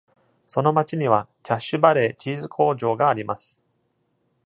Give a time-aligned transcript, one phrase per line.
[0.47, 3.61] その町には、キャッシュバレーチーズ工場があります。